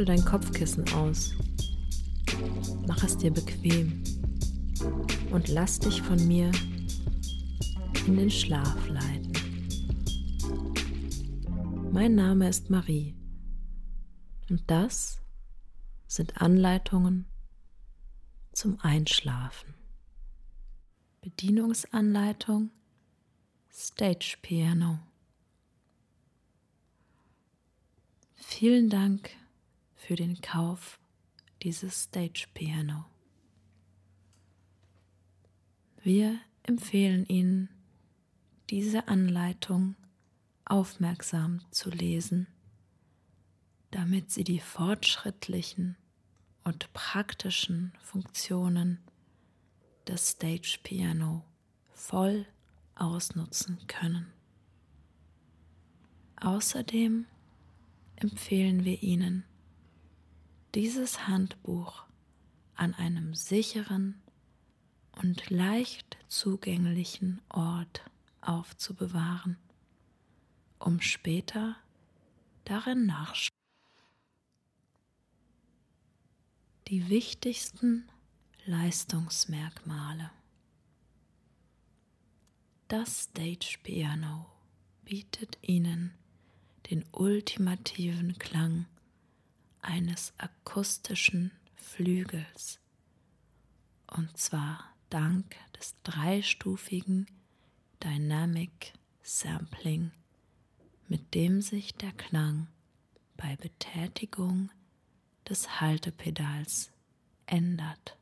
Schüttel 0.00 0.16
dein 0.16 0.24
Kopfkissen 0.24 0.90
aus. 0.94 1.34
Mach 2.86 3.04
es 3.04 3.18
dir 3.18 3.30
bequem 3.30 4.02
und 5.30 5.48
lass 5.48 5.78
dich 5.78 6.00
von 6.00 6.26
mir 6.26 6.50
in 8.06 8.16
den 8.16 8.30
Schlaf 8.30 8.88
leiten. 8.88 9.32
Mein 11.92 12.14
Name 12.14 12.48
ist 12.48 12.70
Marie 12.70 13.14
und 14.48 14.62
das 14.68 15.20
sind 16.06 16.40
Anleitungen 16.40 17.26
zum 18.52 18.80
Einschlafen. 18.80 19.74
Bedienungsanleitung 21.20 22.70
Stage 23.70 24.38
Piano. 24.40 24.98
Vielen 28.36 28.88
Dank 28.88 29.39
für 30.10 30.16
den 30.16 30.40
Kauf 30.40 30.98
dieses 31.62 32.02
Stage 32.02 32.48
Piano. 32.52 33.04
Wir 36.02 36.36
empfehlen 36.64 37.26
Ihnen, 37.26 37.68
diese 38.70 39.06
Anleitung 39.06 39.94
aufmerksam 40.64 41.60
zu 41.70 41.90
lesen, 41.90 42.48
damit 43.92 44.32
Sie 44.32 44.42
die 44.42 44.58
fortschrittlichen 44.58 45.94
und 46.64 46.92
praktischen 46.92 47.92
Funktionen 48.00 48.98
des 50.08 50.30
Stage 50.30 50.80
Piano 50.82 51.44
voll 51.92 52.46
ausnutzen 52.96 53.78
können. 53.86 54.26
Außerdem 56.40 57.26
empfehlen 58.16 58.84
wir 58.84 59.04
Ihnen, 59.04 59.44
dieses 60.74 61.26
Handbuch 61.26 62.04
an 62.74 62.94
einem 62.94 63.34
sicheren 63.34 64.20
und 65.20 65.50
leicht 65.50 66.16
zugänglichen 66.28 67.42
Ort 67.48 68.02
aufzubewahren, 68.40 69.58
um 70.78 71.00
später 71.00 71.76
darin 72.64 73.06
nachschauen. 73.06 73.50
Die 76.88 77.08
wichtigsten 77.08 78.08
Leistungsmerkmale. 78.64 80.30
Das 82.88 83.24
Stage 83.24 83.78
Piano 83.82 84.46
bietet 85.04 85.58
Ihnen 85.62 86.12
den 86.90 87.04
ultimativen 87.12 88.38
Klang 88.38 88.86
eines 89.82 90.32
akustischen 90.38 91.52
Flügels. 91.76 92.80
Und 94.06 94.36
zwar 94.36 94.84
dank 95.08 95.56
des 95.78 95.94
dreistufigen 96.02 97.26
Dynamic 98.02 98.92
Sampling, 99.22 100.10
mit 101.08 101.34
dem 101.34 101.60
sich 101.60 101.94
der 101.94 102.12
Klang 102.12 102.68
bei 103.36 103.56
Betätigung 103.56 104.70
des 105.48 105.80
Haltepedals 105.80 106.90
ändert 107.46 108.16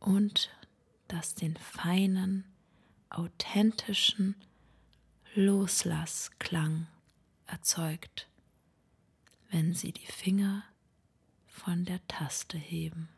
und 0.00 0.50
das 1.08 1.34
den 1.34 1.56
feinen, 1.56 2.44
authentischen 3.10 4.34
Loslassklang 5.34 6.86
erzeugt, 7.46 8.28
wenn 9.50 9.74
Sie 9.74 9.92
die 9.92 10.06
Finger 10.06 10.64
von 11.46 11.84
der 11.84 12.06
Taste 12.06 12.58
heben. 12.58 13.08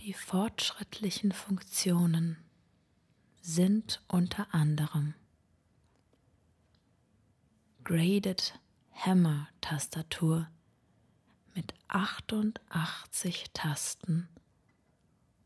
Die 0.00 0.12
fortschrittlichen 0.12 1.32
Funktionen 1.32 2.36
sind 3.40 4.02
unter 4.08 4.52
anderem 4.54 5.14
Graded 7.84 8.58
Hammer 8.92 9.48
Tastatur 9.60 10.48
mit 11.54 11.74
88 11.88 13.50
Tasten 13.52 14.28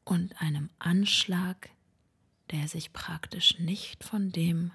und 0.05 0.41
einem 0.41 0.71
Anschlag, 0.79 1.71
der 2.51 2.69
sich 2.69 2.93
praktisch 2.93 3.59
nicht 3.59 4.05
von 4.05 4.33
dem 4.33 4.73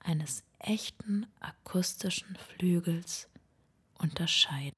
eines 0.00 0.45
echten 0.58 1.26
akustischen 1.40 2.36
Flügels 2.36 3.28
unterscheidet. 3.98 4.74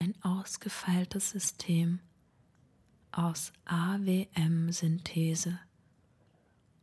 Ein 0.00 0.14
ausgefeiltes 0.22 1.30
System 1.30 2.00
aus 3.12 3.52
AWM-Synthese 3.64 5.58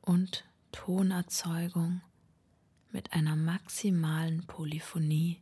und 0.02 0.46
Tonerzeugung 0.72 2.02
mit 2.92 3.14
einer 3.14 3.36
maximalen 3.36 4.46
Polyphonie 4.48 5.42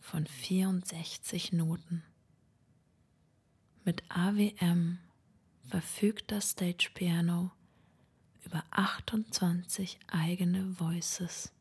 von 0.00 0.26
64 0.26 1.52
Noten. 1.52 2.02
Mit 3.84 4.02
AWM 4.08 4.98
verfügt 5.68 6.30
das 6.30 6.50
Stage 6.50 6.90
Piano 6.94 7.52
über 8.46 8.62
28 8.70 9.98
eigene 10.06 10.78
Voices, 10.78 11.52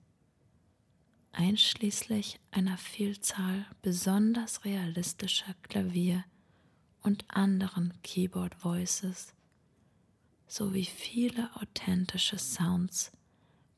einschließlich 1.32 2.40
einer 2.52 2.78
Vielzahl 2.78 3.66
besonders 3.82 4.64
realistischer 4.64 5.56
Klavier- 5.64 6.24
und 7.02 7.26
anderen 7.28 7.94
Keyboard 8.04 8.64
Voices 8.64 9.34
sowie 10.48 10.86
viele 10.86 11.50
authentische 11.56 12.38
Sounds 12.38 13.12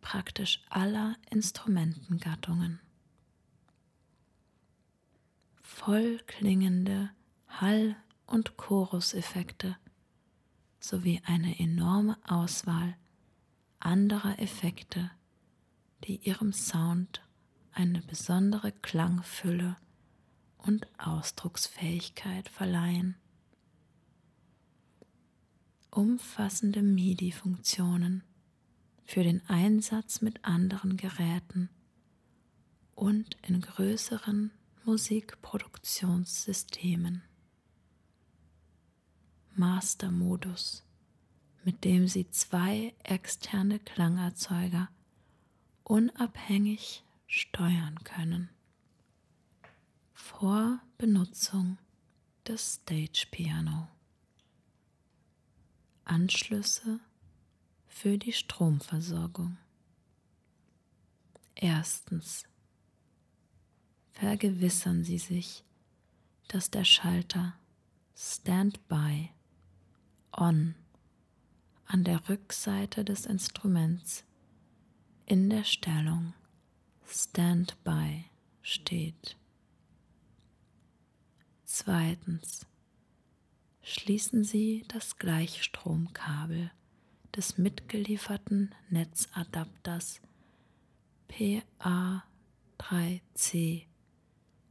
praktisch 0.01 0.62
aller 0.69 1.16
Instrumentengattungen. 1.29 2.79
Vollklingende 5.62 7.09
Hall- 7.47 7.95
und 8.25 8.57
Choruseffekte 8.57 9.78
sowie 10.87 11.21
eine 11.25 11.59
enorme 11.59 12.17
Auswahl 12.25 12.95
anderer 13.79 14.39
Effekte, 14.39 15.11
die 16.05 16.15
ihrem 16.17 16.51
Sound 16.53 17.21
eine 17.71 18.01
besondere 18.01 18.71
Klangfülle 18.71 19.77
und 20.57 20.87
Ausdrucksfähigkeit 20.97 22.49
verleihen. 22.49 23.15
Umfassende 25.91 26.81
MIDI-Funktionen 26.81 28.23
für 29.05 29.21
den 29.23 29.47
Einsatz 29.47 30.21
mit 30.21 30.43
anderen 30.43 30.97
Geräten 30.97 31.69
und 32.95 33.37
in 33.41 33.61
größeren 33.61 34.51
Musikproduktionssystemen. 34.85 37.21
Master-Modus, 39.57 40.84
mit 41.63 41.84
dem 41.84 42.07
Sie 42.07 42.29
zwei 42.29 42.94
externe 43.03 43.79
Klangerzeuger 43.79 44.90
unabhängig 45.84 47.03
steuern 47.25 48.03
können. 48.03 48.50
Vor 50.13 50.80
Benutzung 50.98 51.77
des 52.48 52.75
Stage 52.75 53.27
Piano. 53.31 53.88
Anschlüsse 56.06 57.00
für 57.88 58.18
die 58.18 58.33
Stromversorgung. 58.33 59.57
Erstens. 61.56 62.45
Vergewissern 64.13 65.03
Sie 65.03 65.18
sich, 65.18 65.63
dass 66.48 66.71
der 66.71 66.86
Schalter 66.86 67.53
Standby 68.15 69.30
On 70.39 70.75
an 71.88 72.04
der 72.04 72.30
Rückseite 72.30 73.04
des 73.04 73.25
Instruments 73.25 74.24
in 75.25 75.50
der 75.50 75.63
Stellung 75.63 76.36
Standby 77.07 78.25
steht. 78.62 79.36
Zweitens. 81.66 82.68
Schließen 83.81 84.44
Sie 84.44 84.86
das 84.89 85.18
Gleichstromkabel 85.18 86.69
des 87.36 87.57
mitgelieferten 87.57 88.75
Netzadapters 88.92 90.22
PA3C 91.31 93.88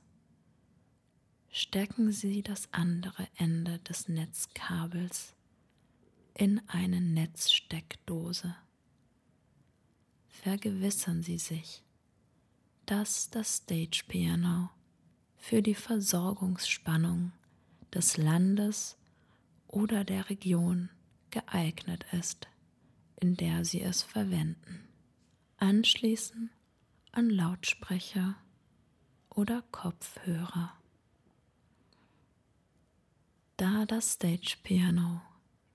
stecken 1.49 2.13
Sie 2.13 2.43
das 2.43 2.71
andere 2.71 3.27
Ende 3.35 3.79
des 3.79 4.07
Netzkabels 4.07 5.33
in 6.33 6.61
eine 6.69 7.01
Netzsteckdose. 7.01 8.55
Vergewissern 10.29 11.21
Sie 11.21 11.39
sich, 11.39 11.83
dass 12.85 13.29
das 13.29 13.57
Stage 13.57 14.05
Piano 14.07 14.69
für 15.35 15.61
die 15.61 15.75
Versorgungsspannung 15.75 17.33
des 17.93 18.15
Landes 18.15 18.95
oder 19.67 20.05
der 20.05 20.29
Region 20.29 20.89
geeignet 21.31 22.05
ist, 22.13 22.47
in 23.19 23.35
der 23.35 23.65
Sie 23.65 23.81
es 23.81 24.03
verwenden. 24.03 24.87
Anschließen 25.57 26.49
an 27.11 27.29
Lautsprecher 27.29 28.35
oder 29.29 29.61
Kopfhörer. 29.71 30.73
Da 33.57 33.85
das 33.85 34.13
Stage 34.13 34.57
Piano 34.63 35.21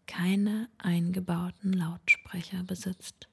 keine 0.06 0.70
eingebauten 0.78 1.72
Lautsprecher 1.72 2.62
besitzt, 2.62 3.28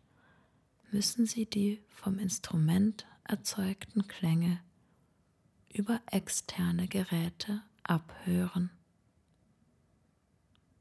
müssen 0.92 1.26
Sie 1.26 1.46
die 1.46 1.82
vom 1.90 2.20
Instrument 2.20 3.06
erzeugten 3.24 4.08
Klänge 4.08 4.60
über 5.74 6.02
externe 6.12 6.88
Geräte 6.88 7.62
abhören. 7.84 8.72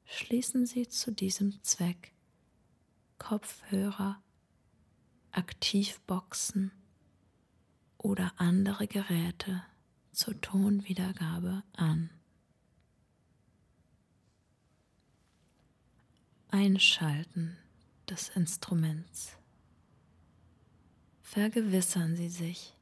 Schließen 0.05 0.67
Sie 0.67 0.89
zu 0.89 1.13
diesem 1.13 1.63
Zweck 1.63 2.13
Kopfhörer, 3.21 4.21
Aktivboxen 5.31 6.73
oder 7.99 8.33
andere 8.39 8.89
Geräte 8.89 9.63
zur 10.11 10.41
Tonwiedergabe 10.41 11.63
an. 11.75 12.11
Einschalten 16.49 17.57
des 18.09 18.31
Instruments. 18.31 19.37
Vergewissern 21.23 22.17
Sie 22.17 22.31
sich, 22.31 22.75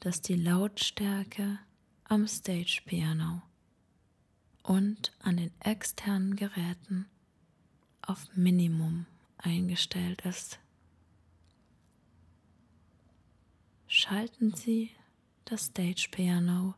dass 0.00 0.22
die 0.22 0.36
Lautstärke 0.36 1.58
am 2.04 2.26
Stage 2.26 2.80
Piano 2.86 3.42
und 4.62 5.12
an 5.18 5.36
den 5.36 5.50
externen 5.60 6.36
Geräten 6.36 7.10
auf 8.08 8.26
Minimum 8.34 9.06
eingestellt 9.36 10.22
ist. 10.22 10.58
Schalten 13.86 14.54
Sie 14.54 14.90
das 15.44 15.66
Stage 15.66 16.08
Piano 16.10 16.74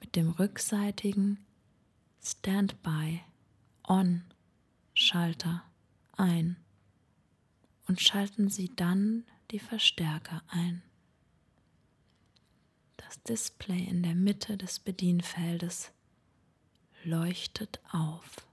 mit 0.00 0.16
dem 0.16 0.30
rückseitigen 0.30 1.44
Standby 2.22 3.20
On 3.86 4.24
Schalter 4.94 5.64
ein 6.16 6.56
und 7.88 8.00
schalten 8.00 8.48
Sie 8.48 8.74
dann 8.74 9.24
die 9.50 9.58
Verstärker 9.58 10.42
ein. 10.48 10.82
Das 12.96 13.22
Display 13.24 13.84
in 13.84 14.02
der 14.02 14.14
Mitte 14.14 14.56
des 14.56 14.78
Bedienfeldes 14.78 15.90
leuchtet 17.02 17.80
auf. 17.90 18.46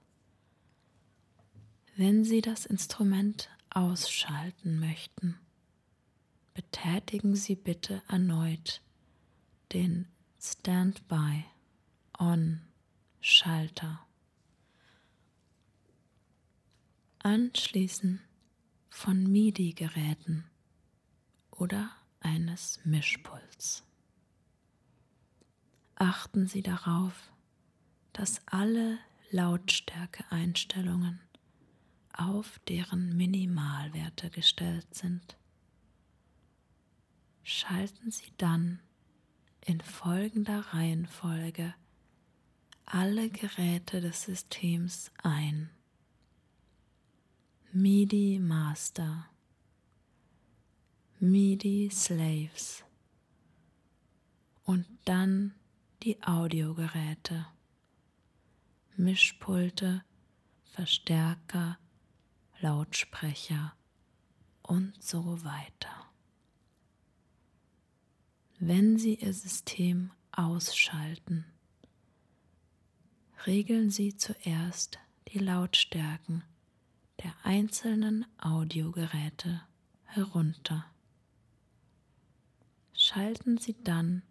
Wenn 2.04 2.24
Sie 2.24 2.40
das 2.40 2.66
Instrument 2.66 3.48
ausschalten 3.70 4.80
möchten, 4.80 5.38
betätigen 6.52 7.36
Sie 7.36 7.54
bitte 7.54 8.02
erneut 8.08 8.82
den 9.72 10.08
Standby 10.40 11.44
On 12.18 12.60
Schalter. 13.20 14.04
Anschließen 17.20 18.20
von 18.90 19.22
MIDI-Geräten 19.22 20.50
oder 21.52 21.88
eines 22.18 22.80
Mischpuls. 22.82 23.84
Achten 25.94 26.48
Sie 26.48 26.62
darauf, 26.62 27.30
dass 28.12 28.42
alle 28.46 28.98
Lautstärkeeinstellungen 29.30 31.20
auf 32.12 32.58
deren 32.68 33.16
Minimalwerte 33.16 34.30
gestellt 34.30 34.94
sind. 34.94 35.36
Schalten 37.42 38.10
Sie 38.10 38.32
dann 38.38 38.80
in 39.64 39.80
folgender 39.80 40.60
Reihenfolge 40.72 41.74
alle 42.84 43.30
Geräte 43.30 44.00
des 44.00 44.22
Systems 44.22 45.10
ein. 45.22 45.70
MIDI 47.72 48.38
Master, 48.38 49.30
MIDI 51.20 51.88
Slaves 51.90 52.84
und 54.64 54.84
dann 55.06 55.54
die 56.02 56.22
Audiogeräte, 56.22 57.46
Mischpulte, 58.96 60.04
Verstärker, 60.64 61.78
Lautsprecher 62.62 63.74
und 64.62 64.94
so 65.02 65.44
weiter. 65.44 66.06
Wenn 68.60 68.98
Sie 68.98 69.16
Ihr 69.16 69.34
System 69.34 70.12
ausschalten, 70.30 71.44
regeln 73.46 73.90
Sie 73.90 74.16
zuerst 74.16 75.00
die 75.32 75.40
Lautstärken 75.40 76.44
der 77.24 77.34
einzelnen 77.42 78.26
Audiogeräte 78.38 79.62
herunter. 80.04 80.86
Schalten 82.94 83.58
Sie 83.58 83.74
dann 83.82 84.22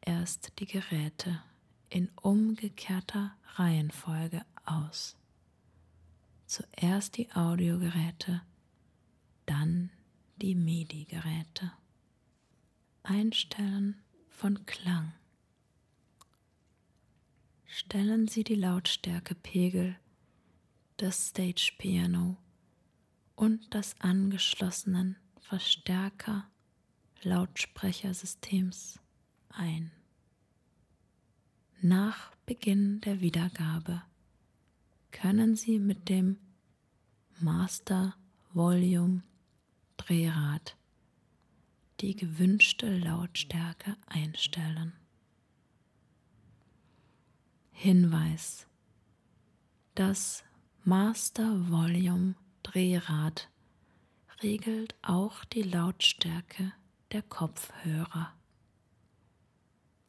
erst 0.00 0.58
die 0.58 0.66
Geräte 0.66 1.42
in 1.90 2.08
umgekehrter 2.22 3.36
Reihenfolge 3.56 4.40
aus. 4.64 5.17
Zuerst 6.48 7.18
die 7.18 7.30
Audiogeräte, 7.32 8.40
dann 9.44 9.90
die 10.36 10.54
MIDI-Geräte. 10.54 11.72
Einstellen 13.02 14.02
von 14.30 14.64
Klang. 14.64 15.12
Stellen 17.66 18.28
Sie 18.28 18.44
die 18.44 18.54
Lautstärkepegel 18.54 19.96
des 20.98 21.28
Stage 21.28 21.74
Piano 21.76 22.38
und 23.36 23.74
des 23.74 24.00
angeschlossenen 24.00 25.18
Verstärker 25.42 26.48
Lautsprechersystems 27.24 28.98
ein. 29.50 29.90
Nach 31.82 32.34
Beginn 32.46 33.02
der 33.02 33.20
Wiedergabe 33.20 34.02
können 35.10 35.56
Sie 35.56 35.78
mit 35.78 36.08
dem 36.08 36.38
Master 37.40 38.14
Volume 38.52 39.22
Drehrad 39.96 40.76
die 42.00 42.14
gewünschte 42.14 42.96
Lautstärke 42.96 43.96
einstellen. 44.06 44.92
Hinweis. 47.72 48.66
Das 49.94 50.44
Master 50.84 51.68
Volume 51.70 52.34
Drehrad 52.62 53.48
regelt 54.42 54.94
auch 55.02 55.44
die 55.44 55.62
Lautstärke 55.62 56.72
der 57.12 57.22
Kopfhörer. 57.22 58.32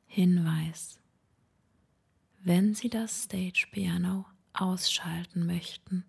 Hinweis. 0.05 0.99
Wenn 2.41 2.73
Sie 2.73 2.89
das 2.89 3.23
Stage 3.23 3.67
Piano 3.71 4.25
ausschalten 4.59 5.45
möchten, 5.45 6.05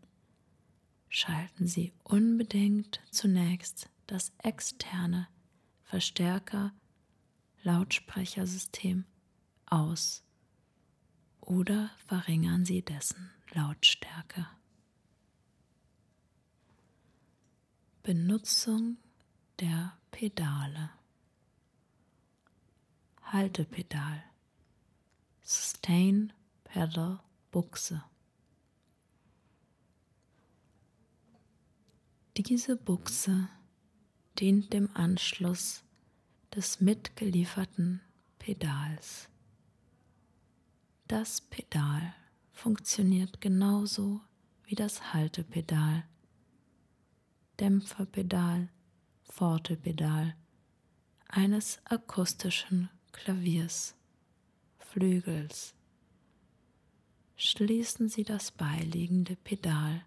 schalten 1.09 1.67
Sie 1.67 1.93
unbedingt 2.03 3.01
zunächst 3.11 3.89
das 4.07 4.33
externe 4.43 5.29
Verstärker 5.85 6.73
Lautsprechersystem 7.63 9.05
aus 9.67 10.25
oder 11.41 11.91
verringern 12.07 12.65
Sie 12.65 12.83
dessen 12.83 13.31
Lautstärke. 13.53 14.47
Benutzung 18.03 18.97
der 19.61 19.97
Pedale. 20.11 20.91
Haltepedal. 23.23 24.25
Sustain 25.43 26.33
Pedal 26.65 27.21
Buchse. 27.51 28.03
Diese 32.47 32.75
Buchse 32.75 33.51
dient 34.39 34.73
dem 34.73 34.89
Anschluss 34.95 35.85
des 36.55 36.81
mitgelieferten 36.81 38.01
Pedals. 38.39 39.29
Das 41.07 41.43
Pedal 41.43 42.15
funktioniert 42.53 43.43
genauso 43.43 44.23
wie 44.65 44.75
das 44.75 45.13
Haltepedal, 45.13 46.05
Dämpferpedal, 47.61 48.71
Fortepedal 49.23 50.35
eines 51.29 51.79
akustischen 51.85 52.89
Klaviers, 53.13 53.95
Flügels. 54.79 55.75
Schließen 57.37 58.09
Sie 58.09 58.25
das 58.25 58.51
beiliegende 58.51 59.37
Pedal 59.37 60.03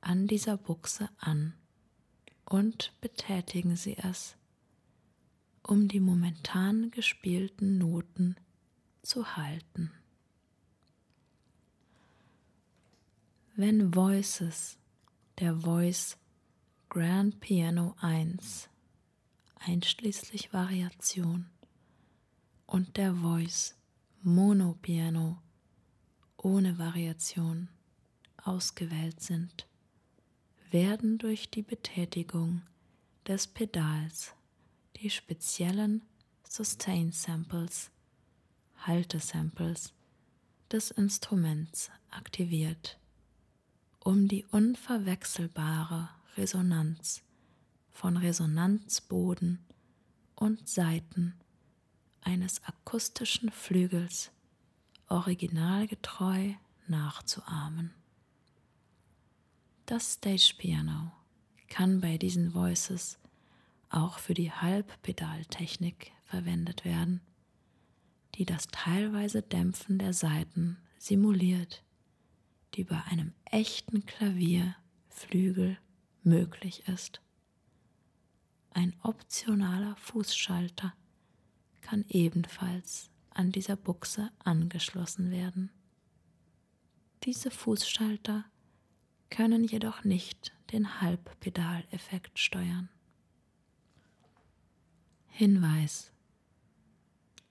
an 0.00 0.26
dieser 0.26 0.56
Buchse 0.56 1.08
an 1.18 1.54
und 2.44 2.92
betätigen 3.00 3.76
Sie 3.76 3.96
es, 3.98 4.36
um 5.62 5.88
die 5.88 6.00
momentan 6.00 6.90
gespielten 6.90 7.78
Noten 7.78 8.36
zu 9.02 9.36
halten. 9.36 9.90
Wenn 13.54 13.94
Voices 13.94 14.78
der 15.38 15.56
Voice 15.56 16.16
Grand 16.88 17.40
Piano 17.40 17.94
1 18.00 18.68
einschließlich 19.56 20.52
Variation 20.52 21.46
und 22.66 22.96
der 22.96 23.14
Voice 23.14 23.74
Mono 24.22 24.76
Piano 24.80 25.38
ohne 26.36 26.78
Variation 26.78 27.68
ausgewählt 28.42 29.20
sind, 29.20 29.67
werden 30.72 31.18
durch 31.18 31.50
die 31.50 31.62
Betätigung 31.62 32.62
des 33.26 33.46
Pedals 33.46 34.34
die 34.96 35.10
speziellen 35.10 36.02
Sustain 36.48 37.12
Samples, 37.12 37.90
Haltesamples 38.78 39.92
des 40.70 40.90
Instruments 40.90 41.90
aktiviert, 42.10 42.98
um 44.00 44.28
die 44.28 44.44
unverwechselbare 44.46 46.08
Resonanz 46.36 47.22
von 47.90 48.16
Resonanzboden 48.16 49.64
und 50.34 50.68
Saiten 50.68 51.34
eines 52.20 52.62
akustischen 52.64 53.50
Flügels 53.50 54.30
originalgetreu 55.08 56.52
nachzuahmen. 56.86 57.97
Das 59.88 60.12
Stage 60.12 60.52
Piano 60.58 61.12
kann 61.70 62.02
bei 62.02 62.18
diesen 62.18 62.52
Voices 62.52 63.18
auch 63.88 64.18
für 64.18 64.34
die 64.34 64.52
Halbpedaltechnik 64.52 66.12
verwendet 66.26 66.84
werden, 66.84 67.22
die 68.34 68.44
das 68.44 68.66
teilweise 68.66 69.40
Dämpfen 69.40 69.98
der 69.98 70.12
Saiten 70.12 70.76
simuliert, 70.98 71.82
die 72.74 72.84
bei 72.84 73.02
einem 73.04 73.32
echten 73.46 74.04
Klavierflügel 74.04 75.78
möglich 76.22 76.86
ist. 76.86 77.22
Ein 78.72 78.94
optionaler 79.02 79.96
Fußschalter 79.96 80.92
kann 81.80 82.04
ebenfalls 82.10 83.08
an 83.30 83.52
dieser 83.52 83.76
Buchse 83.76 84.30
angeschlossen 84.44 85.30
werden. 85.30 85.70
Diese 87.24 87.50
Fußschalter 87.50 88.44
können 89.30 89.64
jedoch 89.64 90.04
nicht 90.04 90.52
den 90.72 91.00
Halbpedaleffekt 91.00 92.38
steuern. 92.38 92.88
Hinweis 95.28 96.10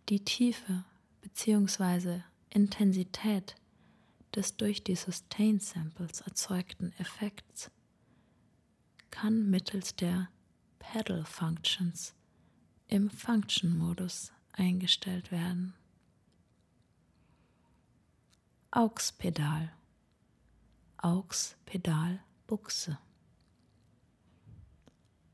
Die 0.10 0.20
Tiefe 0.20 0.84
bzw. 1.22 2.22
Intensität 2.50 3.56
des 4.36 4.58
durch 4.58 4.84
die 4.84 4.96
Sustain 4.96 5.60
Samples 5.60 6.22
erzeugten 6.22 6.94
Effekts 6.98 7.72
kann 9.10 9.50
mittels 9.50 9.96
der 9.96 10.30
Pedal 10.80 11.26
Functions 11.26 12.14
im 12.88 13.10
Function-Modus 13.10 14.32
eingestellt 14.54 15.32
werden. 15.32 15.74
AUX-Pedal 18.72 19.72
AUX-Pedal-Buchse 20.98 22.98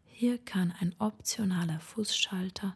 Hier 0.05 0.37
kann 0.37 0.73
ein 0.79 0.93
optionaler 0.99 1.79
Fußschalter 1.79 2.75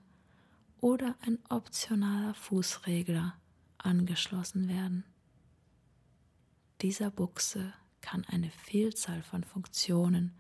oder 0.80 1.16
ein 1.22 1.38
optionaler 1.50 2.34
Fußregler 2.34 3.36
angeschlossen 3.78 4.70
werden. 4.70 5.04
Dieser 6.82 7.12
Buchse 7.12 7.74
kann 8.00 8.24
eine 8.26 8.52
Vielzahl 8.52 9.22
von 9.22 9.44
Funktionen 9.44 10.34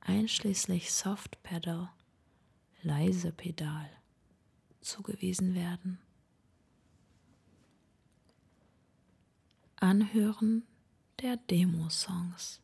einschließlich 0.00 0.92
Soft 0.92 1.42
Pedal, 1.42 1.90
leise 2.82 3.32
Pedal, 3.32 3.90
zugewiesen 4.80 5.56
werden. 5.56 5.98
Anhören 9.74 10.62
der 11.20 11.36
Demo-Songs. 11.36 12.60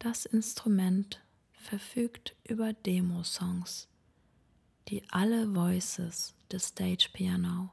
Das 0.00 0.26
Instrument 0.26 1.22
verfügt 1.52 2.34
über 2.44 2.72
Demo-Songs, 2.72 3.88
die 4.88 5.02
alle 5.10 5.54
Voices 5.54 6.34
des 6.50 6.68
Stage 6.68 7.10
Piano 7.12 7.70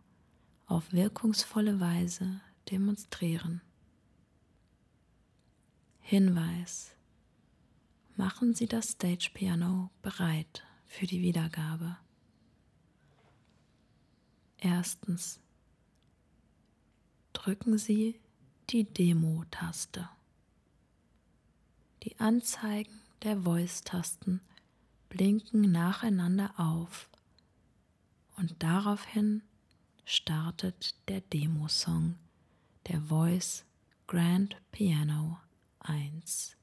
auf 0.67 0.91
wirkungsvolle 0.91 1.79
Weise 1.79 2.41
demonstrieren. 2.69 3.61
Hinweis 6.01 6.95
machen 8.15 8.53
Sie 8.53 8.67
das 8.67 8.89
Stage 8.89 9.31
Piano 9.33 9.89
bereit 10.03 10.63
für 10.85 11.07
die 11.07 11.21
Wiedergabe. 11.21 11.97
Erstens. 14.57 15.39
Drücken 17.33 17.77
Sie 17.77 18.19
die 18.69 18.83
Demo-Taste. 18.83 20.09
Die 22.03 22.19
Anzeigen 22.19 23.01
der 23.23 23.41
Voice-Tasten 23.41 24.41
blinken 25.09 25.71
nacheinander 25.71 26.53
auf 26.57 27.09
und 28.37 28.55
daraufhin 28.59 29.41
startet 30.03 30.95
der 31.07 31.21
Demo-Song 31.21 32.15
der 32.87 33.01
Voice 33.01 33.65
Grand 34.07 34.55
Piano 34.71 35.39
1 35.79 36.55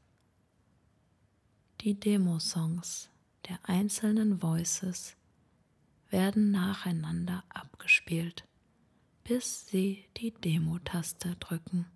die 1.83 1.99
Demo-Songs 1.99 3.11
der 3.49 3.59
einzelnen 3.65 4.41
Voices 4.41 5.17
werden 6.11 6.53
nacheinander 6.53 7.43
abgespielt, 7.49 8.45
bis 9.25 9.67
Sie 9.69 10.05
die 10.17 10.33
Demo-Taste 10.33 11.37
drücken. 11.37 11.87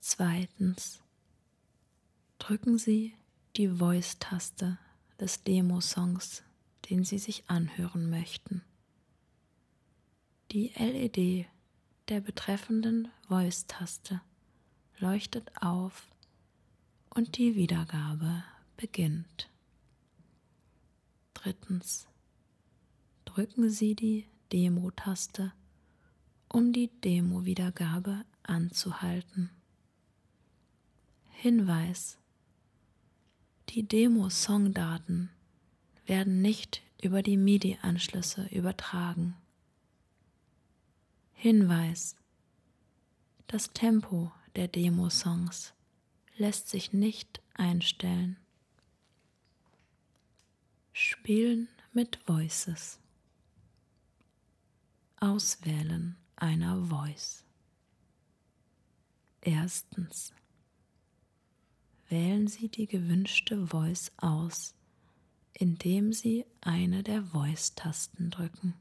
Zweitens 0.00 1.00
drücken 2.38 2.78
Sie 2.78 3.14
die 3.56 3.68
Voice-Taste 3.68 4.78
des 5.20 5.42
Demo-Songs, 5.44 6.42
den 6.90 7.04
Sie 7.04 7.18
sich 7.18 7.48
anhören 7.48 8.10
möchten. 8.10 8.62
Die 10.52 10.72
LED 10.76 11.46
der 12.08 12.20
betreffenden 12.20 13.08
Voice-Taste 13.28 14.20
leuchtet 14.98 15.50
auf 15.60 16.06
und 17.10 17.36
die 17.36 17.56
Wiedergabe 17.56 18.44
beginnt. 18.76 19.48
Drittens. 21.34 22.06
Drücken 23.24 23.70
Sie 23.70 23.94
die 23.94 24.26
Demo-Taste, 24.52 25.52
um 26.48 26.72
die 26.72 26.88
Demo-Wiedergabe 27.02 28.24
anzuhalten. 28.42 29.50
Hinweis. 31.30 32.18
Die 33.70 33.82
Demo-Songdaten 33.82 35.30
werden 36.06 36.40
nicht 36.40 36.82
über 37.02 37.22
die 37.22 37.36
MIDI-Anschlüsse 37.36 38.46
übertragen. 38.46 39.36
Hinweis. 41.34 42.16
Das 43.46 43.72
Tempo 43.72 44.32
der 44.56 44.68
Demo-Songs 44.68 45.74
lässt 46.36 46.68
sich 46.68 46.92
nicht 46.92 47.42
einstellen. 47.54 48.38
Spielen 50.92 51.68
mit 51.92 52.18
Voices. 52.26 52.98
Auswählen 55.18 56.16
einer 56.36 56.84
Voice. 56.84 57.42
Erstens. 59.40 60.34
Wählen 62.08 62.48
Sie 62.48 62.68
die 62.68 62.86
gewünschte 62.86 63.66
Voice 63.66 64.12
aus, 64.18 64.74
indem 65.54 66.12
Sie 66.12 66.44
eine 66.60 67.02
der 67.02 67.22
Voice-Tasten 67.22 68.30
drücken. 68.30 68.74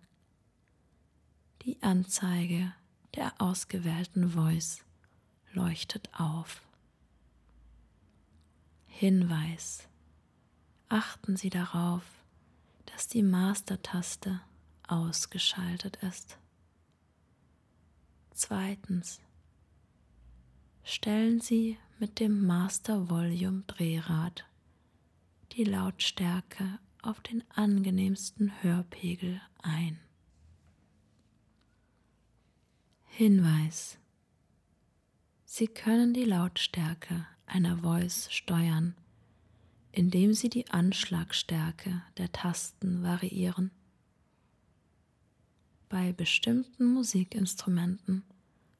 Die 1.61 1.81
Anzeige 1.81 2.73
der 3.15 3.41
ausgewählten 3.41 4.31
Voice 4.31 4.83
leuchtet 5.53 6.09
auf. 6.19 6.61
Hinweis. 8.87 9.87
Achten 10.89 11.37
Sie 11.37 11.49
darauf, 11.49 12.03
dass 12.87 13.07
die 13.07 13.23
Master-Taste 13.23 14.41
ausgeschaltet 14.87 15.97
ist. 15.97 16.37
Zweitens. 18.31 19.19
Stellen 20.83 21.41
Sie 21.41 21.77
mit 21.99 22.19
dem 22.19 22.45
Master 22.45 23.09
Volume 23.09 23.63
Drehrad 23.67 24.45
die 25.53 25.63
Lautstärke 25.63 26.79
auf 27.01 27.21
den 27.21 27.43
angenehmsten 27.51 28.51
Hörpegel 28.61 29.41
ein. 29.61 29.99
Hinweis. 33.05 33.97
Sie 35.45 35.67
können 35.67 36.13
die 36.13 36.25
Lautstärke 36.25 37.25
einer 37.45 37.77
Voice 37.77 38.27
steuern, 38.31 38.95
indem 39.91 40.33
Sie 40.33 40.49
die 40.49 40.69
Anschlagstärke 40.69 42.01
der 42.17 42.31
Tasten 42.33 43.03
variieren. 43.03 43.71
Bei 45.95 46.11
bestimmten 46.11 46.87
Musikinstrumenten 46.87 48.25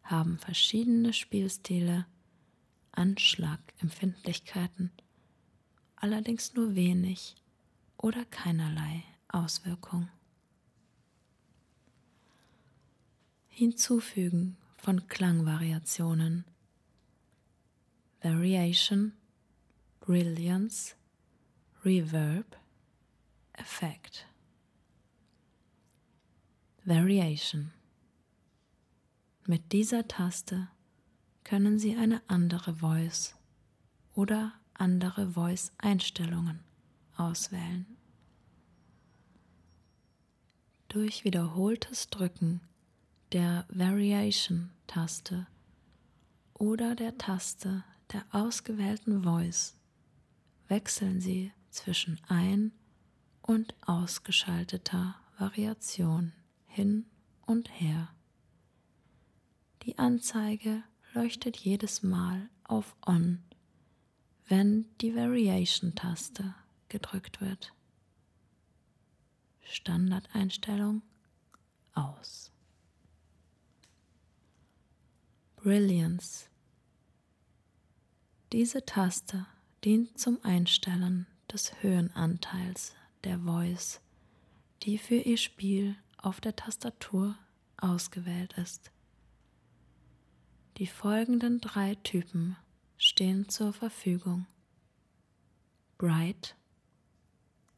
haben 0.04 0.38
verschiedene 0.38 1.14
Spielstile 1.14 2.06
Anschlagempfindlichkeiten, 2.92 4.92
allerdings 5.96 6.56
nur 6.56 6.76
wenig 6.76 7.38
oder 7.96 8.26
keinerlei 8.26 9.06
Auswirkung. 9.30 10.10
Hinzufügen 13.48 14.58
von 14.76 15.08
Klangvariationen 15.08 16.44
Variation, 18.20 19.14
Brilliance, 20.02 20.96
Reverb, 21.86 22.58
Effect. 23.54 24.28
Variation. 26.88 27.72
Mit 29.48 29.72
dieser 29.72 30.08
Taste 30.08 30.68
können 31.44 31.80
Sie 31.80 31.96
eine 31.96 32.22
andere 32.28 32.76
Voice 32.76 33.36
oder 34.14 34.54
andere 34.76 35.32
Voice-Einstellungen 35.32 36.60
auswählen. 37.18 37.88
Durch 40.88 41.24
wiederholtes 41.24 42.12
Drücken 42.12 42.62
der 43.32 43.66
Variation-Taste 43.70 45.48
oder 46.54 46.94
der 46.94 47.18
Taste 47.18 47.84
der 48.14 48.24
ausgewählten 48.30 49.24
Voice 49.24 49.76
wechseln 50.68 51.20
Sie 51.20 51.52
zwischen 51.72 52.22
ein- 52.28 52.74
und 53.42 53.74
ausgeschalteter 53.88 55.16
Variation 55.40 56.32
hin 56.76 57.06
und 57.46 57.70
her. 57.80 58.10
Die 59.84 59.98
Anzeige 59.98 60.84
leuchtet 61.14 61.56
jedes 61.56 62.04
Mal 62.04 62.50
auf 62.66 62.98
On, 63.06 63.42
wenn 64.50 64.86
die 65.00 65.16
Variation-Taste 65.16 66.54
gedrückt 66.90 67.40
wird. 67.40 67.74
Standardeinstellung 69.64 71.02
aus. 71.94 72.52
Brilliance. 75.56 76.50
Diese 78.52 78.86
Taste 78.86 79.48
dient 79.86 80.20
zum 80.20 80.44
Einstellen 80.44 81.26
des 81.50 81.82
Höhenanteils 81.82 82.94
der 83.24 83.40
Voice, 83.40 84.02
die 84.84 84.98
für 84.98 85.16
ihr 85.16 85.38
Spiel 85.38 85.96
auf 86.26 86.42
der 86.42 86.56
Tastatur 86.56 87.38
ausgewählt 87.78 88.58
ist. 88.58 88.92
Die 90.78 90.88
folgenden 90.88 91.62
drei 91.62 91.96
Typen 91.96 92.58
stehen 92.98 93.48
zur 93.48 93.74
Verfügung. 93.74 94.48
Bright, 95.98 96.56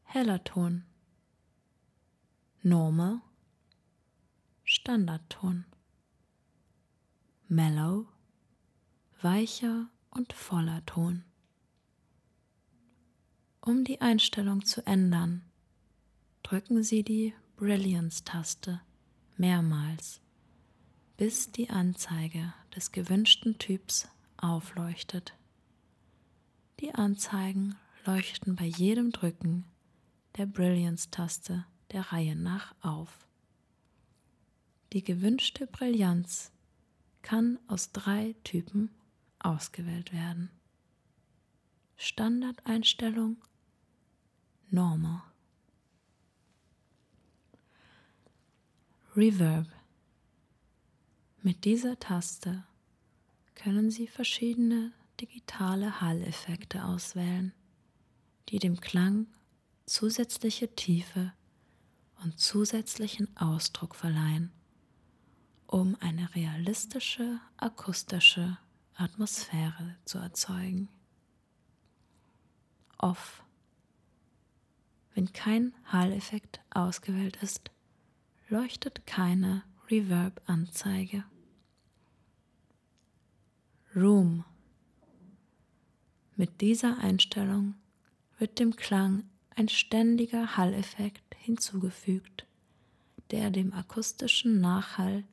heller 0.04 0.42
Ton, 0.42 0.84
Normal, 2.62 3.20
Standardton, 4.64 5.64
Mellow, 7.48 8.06
weicher 9.22 9.88
und 10.10 10.32
voller 10.32 10.84
Ton. 10.86 11.24
Um 13.60 13.84
die 13.84 14.00
Einstellung 14.00 14.64
zu 14.64 14.84
ändern, 14.86 15.44
drücken 16.42 16.82
Sie 16.82 17.02
die 17.04 17.34
Brilliance-Taste 17.58 18.80
mehrmals, 19.36 20.20
bis 21.16 21.50
die 21.50 21.70
Anzeige 21.70 22.54
des 22.76 22.92
gewünschten 22.92 23.58
Typs 23.58 24.06
aufleuchtet. 24.36 25.34
Die 26.78 26.94
Anzeigen 26.94 27.74
leuchten 28.06 28.54
bei 28.54 28.66
jedem 28.66 29.10
Drücken 29.10 29.64
der 30.36 30.46
Brilliance-Taste 30.46 31.66
der 31.90 32.12
Reihe 32.12 32.36
nach 32.36 32.76
auf. 32.80 33.26
Die 34.92 35.02
gewünschte 35.02 35.66
Brillanz 35.66 36.52
kann 37.22 37.58
aus 37.66 37.90
drei 37.90 38.36
Typen 38.44 38.88
ausgewählt 39.40 40.12
werden. 40.12 40.48
Standardeinstellung 41.96 43.36
Normal 44.70 45.27
Reverb 49.16 49.66
Mit 51.42 51.64
dieser 51.64 51.98
Taste 51.98 52.64
können 53.54 53.90
Sie 53.90 54.06
verschiedene 54.06 54.92
digitale 55.18 56.02
Halleffekte 56.02 56.84
auswählen, 56.84 57.54
die 58.50 58.58
dem 58.58 58.80
Klang 58.80 59.26
zusätzliche 59.86 60.74
Tiefe 60.74 61.32
und 62.22 62.38
zusätzlichen 62.38 63.34
Ausdruck 63.36 63.94
verleihen, 63.94 64.52
um 65.66 65.96
eine 66.00 66.32
realistische 66.34 67.40
akustische 67.56 68.58
Atmosphäre 68.94 69.96
zu 70.04 70.18
erzeugen. 70.18 70.90
Off. 72.98 73.42
Wenn 75.14 75.32
kein 75.32 75.74
Halleffekt 75.86 76.60
ausgewählt 76.70 77.42
ist, 77.42 77.70
leuchtet 78.50 79.06
keine 79.06 79.62
Reverb-Anzeige. 79.90 81.24
Room. 83.94 84.44
Mit 86.36 86.60
dieser 86.60 86.98
Einstellung 86.98 87.74
wird 88.38 88.58
dem 88.58 88.76
Klang 88.76 89.24
ein 89.54 89.68
ständiger 89.68 90.56
Halleffekt 90.56 91.34
hinzugefügt, 91.36 92.46
der 93.30 93.50
dem 93.50 93.72
akustischen 93.74 94.60
Nachhall 94.60 95.24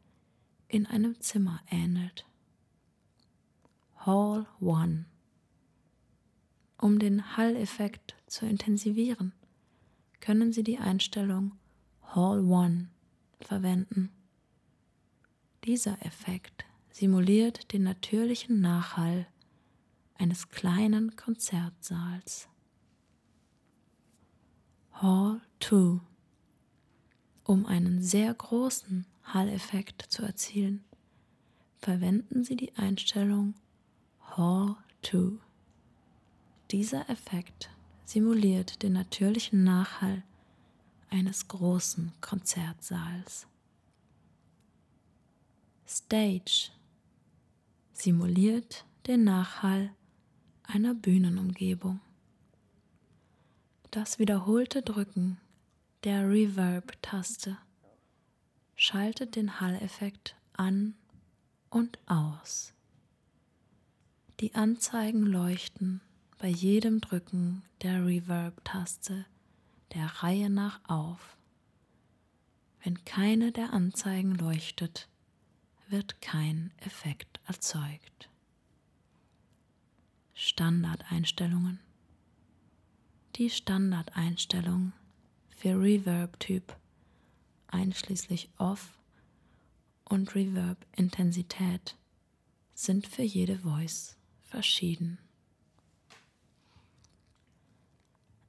in 0.68 0.86
einem 0.86 1.20
Zimmer 1.22 1.62
ähnelt. 1.70 2.26
Hall 3.98 4.46
1 4.60 5.06
Um 6.78 7.00
den 7.00 7.38
Halleffekt 7.38 8.16
zu 8.28 8.46
intensivieren, 8.46 9.32
können 10.20 10.52
Sie 10.52 10.64
die 10.64 10.80
Einstellung 10.80 11.54
Hall 12.02 12.40
1 12.40 12.95
verwenden. 13.42 14.12
Dieser 15.64 16.04
Effekt 16.06 16.66
simuliert 16.92 17.74
den 17.74 17.84
natürlichen 17.84 18.62
Nachhall 18.62 19.28
eines 20.18 20.50
kleinen 20.50 21.16
Konzertsaals. 21.16 22.48
Hall 24.94 25.42
2 25.60 26.00
Um 27.44 27.66
einen 27.66 28.02
sehr 28.02 28.34
großen 28.34 29.06
Halleffekt 29.24 30.04
zu 30.04 30.24
erzielen, 30.24 30.84
verwenden 31.80 32.44
Sie 32.44 32.56
die 32.56 32.74
Einstellung 32.76 33.56
Hall 34.22 34.78
2. 35.02 35.34
Dieser 36.72 37.10
Effekt 37.10 37.70
simuliert 38.06 38.84
den 38.84 38.94
natürlichen 38.94 39.64
Nachhall 39.64 40.24
eines 41.10 41.48
großen 41.48 42.14
Konzertsaals. 42.22 43.48
Stage 45.88 46.72
simuliert 47.94 48.86
den 49.08 49.24
Nachhall 49.24 49.94
einer 50.64 50.94
Bühnenumgebung. 50.94 52.00
Das 53.92 54.20
wiederholte 54.20 54.82
Drücken 54.82 55.38
der 56.04 56.28
Reverb-Taste 56.30 57.58
schaltet 58.76 59.36
den 59.36 59.62
Halleffekt 59.62 60.36
an 60.54 60.96
und 61.70 61.98
aus. 62.08 62.74
Die 64.42 64.54
Anzeigen 64.54 65.26
leuchten 65.26 66.02
bei 66.40 66.50
jedem 66.50 67.00
Drücken 67.00 67.64
der 67.82 68.06
Reverb-Taste 68.06 69.26
der 69.94 70.06
Reihe 70.24 70.50
nach 70.50 70.80
auf. 70.88 71.38
Wenn 72.84 73.04
keine 73.06 73.52
der 73.52 73.74
Anzeigen 73.74 74.36
leuchtet, 74.36 75.10
wird 75.88 76.22
kein 76.22 76.72
Effekt 76.78 77.40
erzeugt. 77.48 78.30
Standardeinstellungen 80.34 81.80
Die 83.36 83.50
Standardeinstellung 83.50 84.94
für 85.50 85.80
Reverb-Typ 85.80 86.76
einschließlich 87.68 88.50
Off 88.58 88.98
und 90.06 90.36
Reverb-Intensität 90.36 91.96
sind 92.74 93.08
für 93.08 93.24
jede 93.24 93.60
Voice 93.60 94.18
verschieden. 94.44 95.18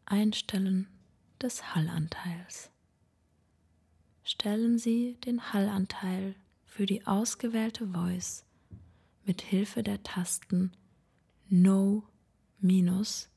Einstellen 0.04 0.86
des 1.42 1.74
Hallanteils. 1.74 2.70
Stellen 4.22 4.78
Sie 4.78 5.16
den 5.24 5.52
Hallanteil 5.52 6.34
für 6.64 6.86
die 6.86 7.06
ausgewählte 7.06 7.86
Voice 7.88 8.44
mit 9.24 9.42
Hilfe 9.42 9.82
der 9.82 10.02
Tasten 10.02 10.72
No 11.48 12.04
minus 12.58 13.28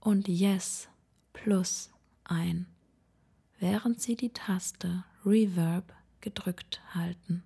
und 0.00 0.28
Yes 0.28 0.88
plus 1.32 1.90
ein, 2.24 2.66
während 3.58 4.00
Sie 4.00 4.16
die 4.16 4.32
Taste 4.32 5.04
Reverb 5.24 5.94
gedrückt 6.20 6.80
halten. 6.94 7.42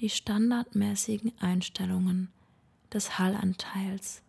Die 0.00 0.10
standardmäßigen 0.10 1.32
Einstellungen 1.38 2.32
des 2.92 3.18
Hallanteils 3.18 4.22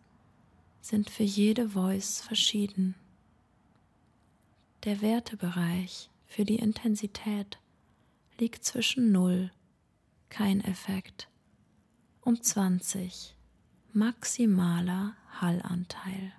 sind 0.80 1.10
für 1.10 1.24
jede 1.24 1.70
Voice 1.70 2.20
verschieden. 2.20 2.94
Der 4.86 5.02
Wertebereich 5.02 6.10
für 6.26 6.44
die 6.44 6.56
Intensität 6.56 7.58
liegt 8.38 8.64
zwischen 8.64 9.10
0, 9.10 9.50
kein 10.28 10.60
Effekt, 10.60 11.28
und 12.20 12.44
20, 12.44 13.34
maximaler 13.92 15.16
Hallanteil. 15.40 16.32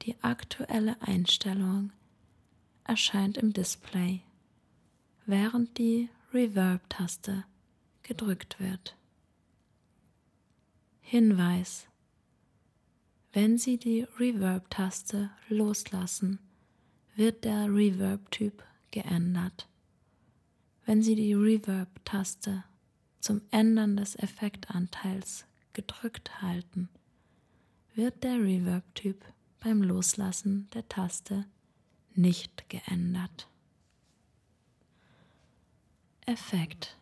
Die 0.00 0.16
aktuelle 0.22 1.00
Einstellung 1.02 1.92
erscheint 2.84 3.36
im 3.36 3.52
Display, 3.52 4.22
während 5.26 5.76
die 5.76 6.08
Reverb-Taste 6.32 7.44
gedrückt 8.02 8.58
wird. 8.60 8.96
Hinweis 11.02 11.86
wenn 13.34 13.58
Sie 13.58 13.76
die 13.76 14.06
Reverb-Taste 14.18 15.30
loslassen, 15.48 16.38
wird 17.18 17.44
der 17.44 17.66
Reverb-Typ 17.66 18.62
geändert. 18.92 19.68
Wenn 20.86 21.02
Sie 21.02 21.16
die 21.16 21.34
Reverb-Taste 21.34 22.62
zum 23.18 23.40
Ändern 23.50 23.96
des 23.96 24.14
Effektanteils 24.14 25.44
gedrückt 25.72 26.40
halten, 26.40 26.88
wird 27.96 28.22
der 28.22 28.38
Reverb-Typ 28.38 29.24
beim 29.58 29.82
Loslassen 29.82 30.70
der 30.74 30.88
Taste 30.88 31.44
nicht 32.14 32.68
geändert. 32.68 33.48
Effekt 36.24 36.96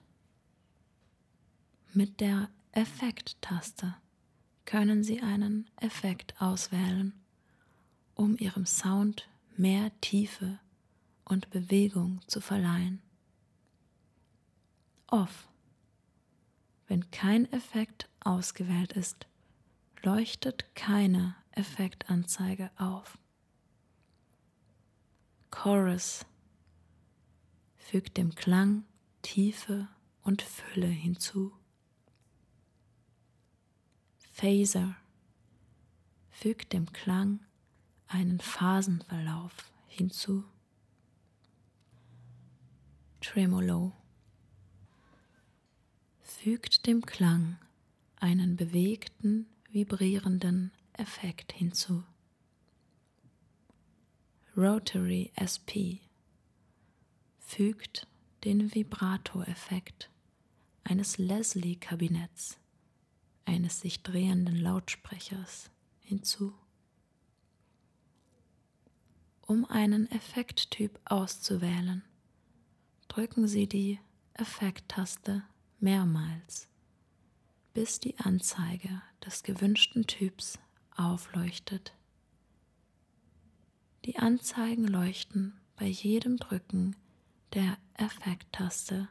Mit 1.93 2.21
der 2.21 2.49
Effekt-Taste 2.73 3.97
können 4.65 5.05
Sie 5.05 5.21
einen 5.21 5.69
Effekt 5.77 6.41
auswählen, 6.41 7.13
um 8.15 8.39
Ihrem 8.39 8.65
Sound 8.65 9.29
mehr 9.59 9.91
Tiefe 10.01 10.59
und 11.25 11.51
Bewegung 11.51 12.21
zu 12.27 12.41
verleihen. 12.41 13.03
Off. 15.07 15.49
Wenn 16.89 17.11
kein 17.11 17.51
Effekt 17.53 18.09
ausgewählt 18.21 18.93
ist, 18.93 19.27
leuchtet 20.03 20.75
keine 20.75 21.35
Effektanzeige 21.53 22.71
auf. 22.77 23.19
Chorus 25.51 26.27
fügt 27.77 28.17
dem 28.17 28.35
Klang 28.35 28.85
Tiefe 29.23 29.89
und 30.23 30.43
Fülle 30.43 30.87
hinzu. 30.87 31.53
Phaser 34.33 34.97
fügt 36.31 36.73
dem 36.73 36.93
Klang 36.93 37.46
einen 38.09 38.41
Phasenverlauf 38.41 39.71
hinzu. 39.89 40.45
Tremolo 43.21 43.93
fügt 46.23 46.87
dem 46.87 47.05
Klang 47.05 47.59
einen 48.17 48.57
bewegten, 48.57 49.47
vibrierenden 49.71 50.73
Effekt 50.93 51.53
hinzu. 51.53 52.05
Rotary 54.57 55.33
SP 55.37 56.01
fügt 57.39 58.07
den 58.45 58.75
Vibrato-Effekt 58.75 60.09
eines 60.85 61.19
Leslie-Kabinetts 61.19 62.59
eines 63.45 63.81
sich 63.81 64.03
drehenden 64.03 64.57
Lautsprechers 64.57 65.71
hinzu. 66.01 66.55
Um 69.49 69.65
einen 69.65 70.11
Effekttyp 70.11 70.99
auszuwählen, 71.05 72.03
drücken 73.07 73.47
Sie 73.47 73.69
die 73.69 74.01
Effekttaste 74.35 75.45
mehrmals, 75.79 76.69
bis 77.73 78.01
die 78.01 78.19
Anzeige 78.19 79.03
des 79.25 79.45
gewünschten 79.45 80.05
Typs 80.09 80.59
aufleuchtet. 80.97 81.95
Die 84.05 84.19
Anzeigen 84.19 84.89
leuchten 84.89 85.61
bei 85.77 85.87
jedem 85.87 86.39
Drücken 86.39 86.97
der 87.55 87.79
Effekttaste 87.95 89.09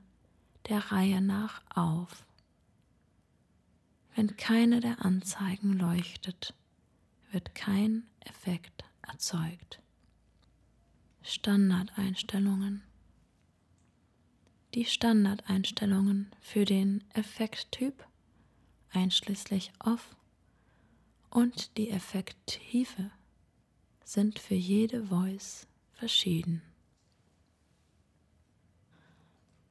der 0.67 0.91
Reihe 0.91 1.21
nach 1.21 1.61
auf. 1.73 2.25
Wenn 4.15 4.35
keine 4.35 4.81
der 4.81 5.05
Anzeigen 5.05 5.71
leuchtet, 5.79 6.53
wird 7.31 7.55
kein 7.55 8.05
Effekt 8.19 8.83
erzeugt. 9.01 9.81
Standardeinstellungen 11.27 12.83
Die 14.75 14.85
Standardeinstellungen 14.85 16.31
für 16.39 16.65
den 16.65 17.03
Effekttyp 17.15 18.05
einschließlich 18.91 19.71
Off 19.79 20.15
und 21.31 21.75
die 21.77 21.89
Effekttiefe 21.89 23.09
sind 24.03 24.37
für 24.37 24.53
jede 24.53 25.07
Voice 25.07 25.65
verschieden. 25.93 26.61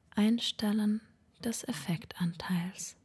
Einstellen 0.09 0.99
des 1.39 1.63
Effektanteils 1.63 2.97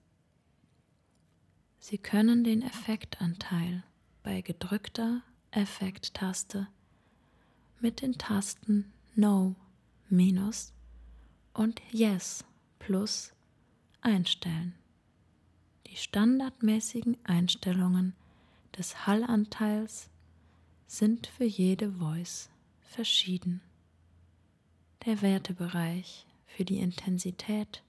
Sie 1.78 1.98
können 1.98 2.42
den 2.42 2.62
Effektanteil 2.62 3.84
bei 4.24 4.40
gedrückter 4.40 5.22
Effekttaste 5.52 6.66
mit 7.80 8.02
den 8.02 8.14
Tasten 8.14 8.92
No 9.14 9.56
minus 10.08 10.72
und 11.54 11.80
Yes 11.90 12.44
plus 12.78 13.32
einstellen. 14.00 14.74
Die 15.86 15.96
standardmäßigen 15.96 17.16
Einstellungen 17.24 18.14
des 18.76 19.06
Hallanteils 19.06 20.08
sind 20.86 21.26
für 21.26 21.44
jede 21.44 21.92
Voice 21.92 22.50
verschieden. 22.82 23.60
Der 25.06 25.22
Wertebereich 25.22 26.26
für 26.46 26.64
die 26.64 26.78
Intensität 26.78 27.82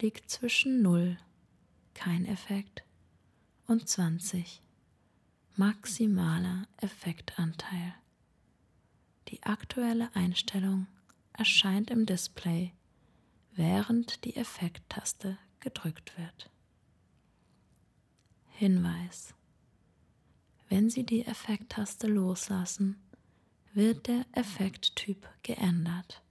liegt 0.00 0.30
zwischen 0.30 0.82
0, 0.82 1.16
kein 1.94 2.26
Effekt, 2.26 2.82
und 3.66 3.88
20 3.88 4.62
maximaler 5.56 6.68
Effektanteil. 6.76 7.94
Die 9.28 9.42
aktuelle 9.42 10.14
Einstellung 10.14 10.86
erscheint 11.32 11.90
im 11.90 12.06
Display, 12.06 12.72
während 13.52 14.24
die 14.24 14.36
Effekttaste 14.36 15.38
gedrückt 15.60 16.16
wird. 16.16 16.50
Hinweis. 18.50 19.34
Wenn 20.68 20.90
Sie 20.90 21.04
die 21.04 21.26
Effekttaste 21.26 22.06
loslassen, 22.06 23.00
wird 23.72 24.06
der 24.06 24.24
Effekttyp 24.32 25.28
geändert. 25.42 26.22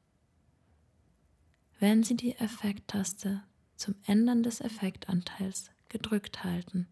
wenn 1.80 2.04
Sie 2.04 2.16
die 2.16 2.36
Effekttaste 2.38 3.44
zum 3.76 3.96
Ändern 4.06 4.42
des 4.42 4.62
Effektanteils 4.62 5.70
gedrückt 5.90 6.44
halten, 6.44 6.88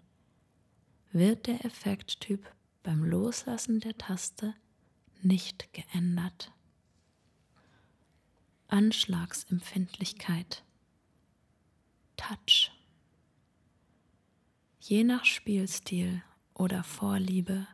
wird 1.11 1.47
der 1.47 1.65
Effekttyp 1.65 2.45
beim 2.83 3.03
Loslassen 3.03 3.79
der 3.79 3.97
Taste 3.97 4.53
nicht 5.23 5.71
geändert. 5.73 6.51
Anschlagsempfindlichkeit 8.67 10.63
Touch 12.17 12.71
Je 14.79 15.03
nach 15.03 15.25
Spielstil 15.25 16.21
oder 16.53 16.83
Vorliebe 16.83 17.67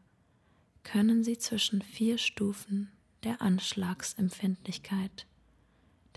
können 0.83 1.23
Sie 1.23 1.37
zwischen 1.37 1.81
vier 1.81 2.17
Stufen 2.17 2.91
der 3.23 3.41
Anschlagsempfindlichkeit 3.41 5.25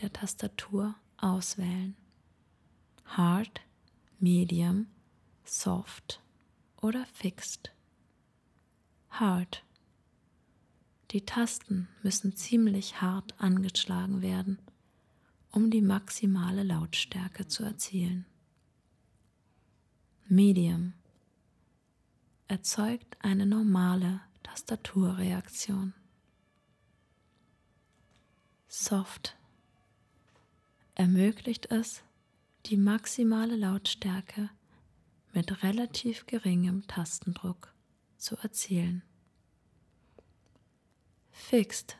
der 0.01 0.13
Tastatur 0.13 0.95
auswählen. 1.17 1.97
Hard, 3.05 3.61
Medium, 4.19 4.87
Soft 5.45 6.21
oder 6.81 7.07
Fixed. 7.07 7.73
Hard. 9.11 9.65
Die 11.13 11.27
Tasten 11.27 11.89
müssen 12.03 12.35
ziemlich 12.37 13.03
hart 13.03 13.39
angeschlagen 13.39 14.23
werden, 14.23 14.59
um 15.51 15.71
die 15.71 15.83
maximale 15.83 16.63
Lautstärke 16.63 17.47
zu 17.47 17.65
erzielen. 17.65 18.25
Medium 20.27 20.95
erzeugt 22.49 23.19
eine 23.21 23.45
normale 23.45 24.23
Tastaturreaktion. 24.43 25.93
Soft 28.69 29.37
ermöglicht 30.95 31.71
es, 31.71 32.03
die 32.65 32.79
maximale 32.79 33.57
Lautstärke 33.57 34.49
mit 35.35 35.63
relativ 35.63 36.25
geringem 36.25 36.87
Tastendruck 36.87 37.75
zu 38.17 38.37
erzielen. 38.37 39.03
Fixed. 41.33 41.97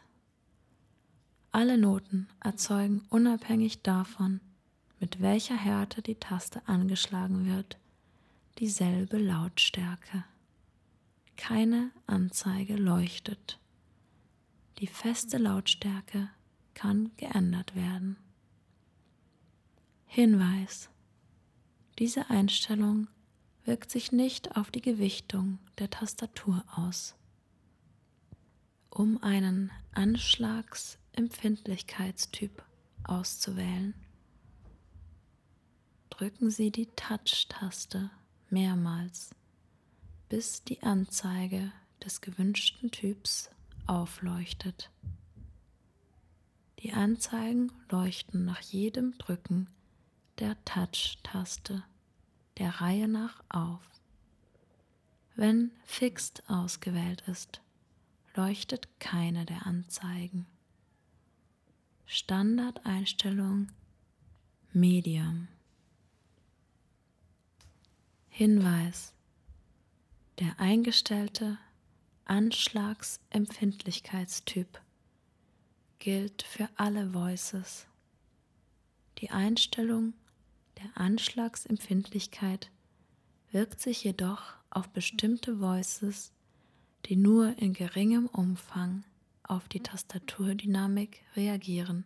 Alle 1.51 1.77
Noten 1.77 2.29
erzeugen 2.41 3.05
unabhängig 3.09 3.83
davon, 3.83 4.41
mit 5.01 5.21
welcher 5.21 5.57
Härte 5.57 6.01
die 6.01 6.15
Taste 6.15 6.63
angeschlagen 6.69 7.47
wird, 7.47 7.79
dieselbe 8.59 9.19
Lautstärke. 9.19 10.25
Keine 11.37 11.91
Anzeige 12.07 12.77
leuchtet. 12.77 13.59
Die 14.79 14.87
feste 14.87 15.39
Lautstärke 15.39 16.31
kann 16.75 17.11
geändert 17.17 17.75
werden. 17.75 18.17
Hinweis. 20.07 20.89
Diese 21.99 22.31
Einstellung 22.31 23.09
wirkt 23.65 23.91
sich 23.91 24.13
nicht 24.13 24.57
auf 24.57 24.71
die 24.71 24.83
Gewichtung 24.83 25.59
der 25.79 25.91
Tastatur 25.91 26.65
aus. 26.75 27.15
Um 28.95 29.23
einen 29.23 29.71
Anschlagsempfindlichkeitstyp 29.93 32.63
auszuwählen, 33.05 33.95
drücken 36.11 36.51
Sie 36.51 36.71
die 36.71 36.91
Touch-Taste 36.95 38.11
mehrmals, 38.51 39.31
bis 40.29 40.63
die 40.65 40.83
Anzeige 40.83 41.73
des 42.05 42.21
gewünschten 42.21 42.91
Typs 42.91 43.49
aufleuchtet. 43.87 44.91
Die 46.81 46.93
Anzeigen 46.93 47.73
leuchten 47.89 48.45
nach 48.45 48.61
jedem 48.61 49.17
Drücken 49.17 49.69
der 50.39 50.63
Touch-Taste 50.67 51.83
der 52.59 52.83
Reihe 52.83 53.09
nach 53.09 53.43
auf. 53.49 53.81
Wenn 55.35 55.71
Fixed 55.87 56.43
ausgewählt 56.47 57.25
ist, 57.27 57.62
leuchtet 58.35 58.89
keine 59.01 59.45
der 59.45 59.67
Anzeigen. 59.67 60.47
Standardeinstellung 62.07 63.69
Medium. 64.73 65.49
Hinweis. 68.29 69.13
Der 70.39 70.59
eingestellte 70.59 71.59
Anschlagsempfindlichkeitstyp 72.25 74.81
gilt 75.99 76.43
für 76.43 76.69
alle 76.77 77.13
Voices. 77.15 77.87
Die 79.19 79.31
Einstellung 79.31 80.15
der 80.79 80.91
Anschlagsempfindlichkeit 80.95 82.71
wirkt 83.51 83.81
sich 83.81 84.03
jedoch 84.03 84.55
auf 84.71 84.89
bestimmte 84.89 85.61
Voices, 85.61 86.33
die 87.07 87.17
nur 87.17 87.59
in 87.59 87.73
geringem 87.73 88.27
Umfang 88.27 89.05
auf 89.43 89.69
die 89.69 89.81
Tastaturdynamik 89.81 91.23
reagieren, 91.37 92.05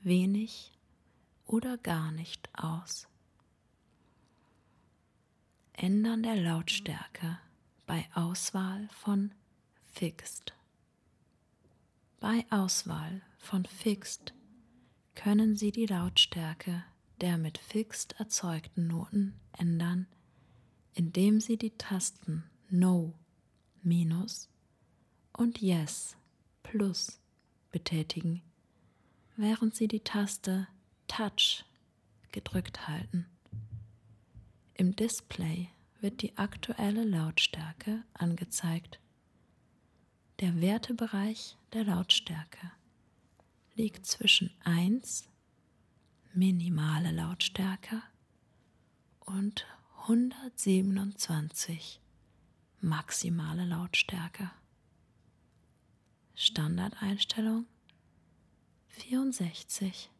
wenig 0.00 0.72
oder 1.46 1.76
gar 1.78 2.12
nicht 2.12 2.48
aus. 2.56 3.08
Ändern 5.72 6.22
der 6.22 6.36
Lautstärke 6.36 7.38
bei 7.86 8.06
Auswahl 8.14 8.88
von 8.90 9.32
Fixed. 9.92 10.54
Bei 12.20 12.46
Auswahl 12.50 13.22
von 13.38 13.64
Fixed 13.66 14.32
können 15.14 15.56
Sie 15.56 15.72
die 15.72 15.86
Lautstärke 15.86 16.84
der 17.20 17.38
mit 17.38 17.58
Fixed 17.58 18.18
erzeugten 18.18 18.86
Noten 18.86 19.34
ändern, 19.56 20.06
indem 20.94 21.40
Sie 21.40 21.56
die 21.56 21.70
Tasten 21.70 22.44
No 22.68 23.14
minus 23.84 24.48
und 25.32 25.60
Yes 25.60 26.16
plus 26.62 27.18
betätigen, 27.70 28.42
während 29.36 29.74
Sie 29.74 29.88
die 29.88 30.00
Taste 30.00 30.68
Touch 31.08 31.64
gedrückt 32.32 32.88
halten. 32.88 33.26
Im 34.74 34.96
Display 34.96 35.68
wird 36.00 36.22
die 36.22 36.36
aktuelle 36.36 37.04
Lautstärke 37.04 38.02
angezeigt. 38.14 38.98
Der 40.40 40.60
Wertebereich 40.60 41.56
der 41.72 41.84
Lautstärke 41.84 42.72
liegt 43.74 44.06
zwischen 44.06 44.50
1 44.64 45.28
minimale 46.34 47.12
Lautstärke 47.12 48.02
und 49.20 49.66
127 50.02 52.01
maximale 52.82 53.64
Lautstärke. 53.64 54.50
Standardeinstellung 56.34 57.66
64. 58.88 60.10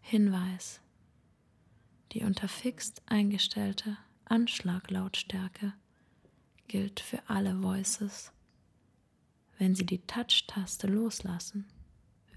Hinweis. 0.00 0.80
Die 2.12 2.22
unter 2.22 2.46
Fixed 2.46 3.02
eingestellte 3.06 3.98
Anschlaglautstärke 4.24 5.72
gilt 6.68 7.00
für 7.00 7.28
alle 7.28 7.60
Voices. 7.60 8.32
Wenn 9.58 9.74
Sie 9.74 9.84
die 9.84 10.06
Touch-Taste 10.06 10.86
loslassen, 10.86 11.66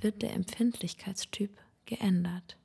wird 0.02 0.24
der 0.24 0.34
Empfindlichkeitstyp 0.34 1.56
geändert. 1.86 2.58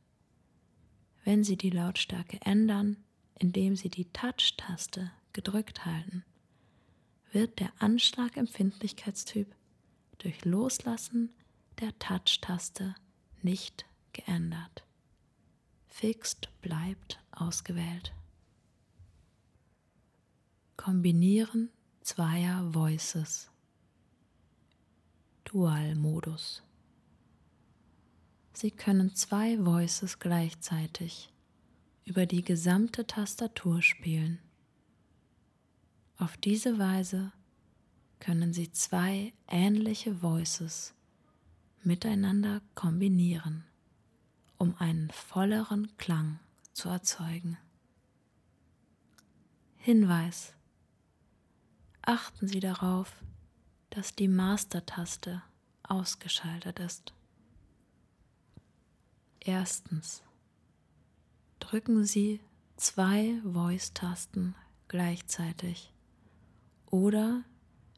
Wenn 1.25 1.45
Sie 1.45 1.57
die 1.57 1.71
Lautstärke 1.71 2.41
ändern, 2.41 2.97
indem 3.39 3.77
Sie 3.77 3.91
die 3.91 4.11
Touch-Taste 4.11 5.11
gedrückt 5.35 5.85
halten, 5.85 6.25
wird 7.33 7.61
der 7.61 7.71
Anschlagempfindlichkeitstyp 7.79 9.55
durch 10.19 10.45
Loslassen 10.45 11.35
der 11.81 11.99
Touch-Taste 11.99 12.95
nicht 13.43 13.85
geändert. 14.13 14.85
Fixed 15.89 16.49
bleibt 16.63 17.21
ausgewählt. 17.33 18.15
Kombinieren 20.77 21.71
zweier 22.03 22.73
Voices. 22.73 23.51
Dual-Modus. 25.45 26.63
Sie 28.53 28.71
können 28.71 29.15
zwei 29.15 29.59
Voices 29.65 30.19
gleichzeitig 30.19 31.33
über 32.05 32.27
die 32.27 32.43
gesamte 32.43 33.07
Tastatur 33.07 33.83
spielen. 33.83 34.39
Auf 36.17 36.37
diese 36.37 36.79
Weise 36.79 37.33
können 38.21 38.53
Sie 38.53 38.71
zwei 38.71 39.33
ähnliche 39.49 40.23
Voices 40.23 40.95
miteinander 41.83 42.63
kombinieren, 42.75 43.65
um 44.57 44.75
einen 44.79 45.11
volleren 45.11 45.97
Klang 45.99 46.39
zu 46.73 46.89
erzeugen. 46.89 47.59
Hinweis. 49.77 50.55
Achten 52.01 52.49
Sie 52.49 52.61
darauf, 52.61 53.23
dass 53.91 54.15
die 54.15 54.29
Master-Taste 54.29 55.43
ausgeschaltet 55.83 56.79
ist. 56.81 57.13
Erstens. 59.41 60.23
Drücken 61.61 62.05
Sie 62.05 62.41
zwei 62.77 63.41
Voice-Tasten 63.43 64.55
gleichzeitig 64.89 65.94
oder 66.95 67.43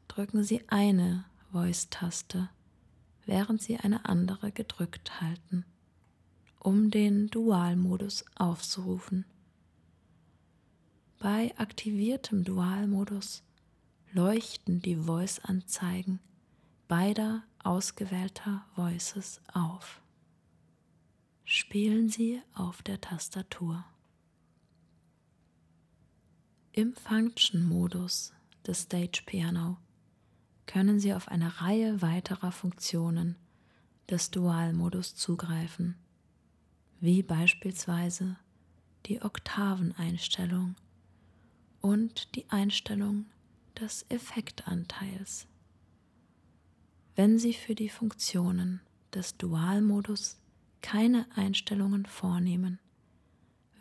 drücken 0.07 0.43
Sie 0.43 0.67
eine 0.69 1.23
Voice-Taste, 1.51 2.49
während 3.27 3.61
Sie 3.61 3.77
eine 3.77 4.05
andere 4.05 4.51
gedrückt 4.51 5.21
halten, 5.21 5.65
um 6.59 6.89
den 6.89 7.27
Dualmodus 7.27 8.25
aufzurufen. 8.35 9.23
Bei 11.19 11.53
aktiviertem 11.59 12.43
Dualmodus 12.43 13.43
leuchten 14.13 14.81
die 14.81 14.95
Voice-Anzeigen 14.95 16.19
beider 16.87 17.43
ausgewählter 17.63 18.65
Voices 18.75 19.41
auf. 19.53 20.01
Spielen 21.43 22.09
Sie 22.09 22.41
auf 22.55 22.81
der 22.81 22.99
Tastatur. 22.99 23.85
Im 26.71 26.95
Function-Modus 26.95 28.33
des 28.67 28.81
Stage 28.81 29.23
Piano 29.25 29.77
können 30.65 30.99
Sie 30.99 31.13
auf 31.13 31.29
eine 31.29 31.61
Reihe 31.61 32.01
weiterer 32.01 32.51
Funktionen 32.51 33.37
des 34.09 34.31
Dualmodus 34.31 35.15
zugreifen, 35.15 35.95
wie 36.99 37.23
beispielsweise 37.23 38.37
die 39.05 39.21
Oktaveneinstellung 39.21 40.75
und 41.81 42.35
die 42.35 42.49
Einstellung 42.49 43.25
des 43.79 44.05
Effektanteils. 44.09 45.47
Wenn 47.15 47.39
Sie 47.39 47.53
für 47.53 47.75
die 47.75 47.89
Funktionen 47.89 48.81
des 49.13 49.37
Dualmodus 49.37 50.37
keine 50.81 51.25
Einstellungen 51.35 52.05
vornehmen, 52.05 52.79